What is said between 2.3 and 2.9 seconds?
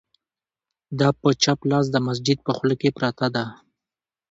په خوله کې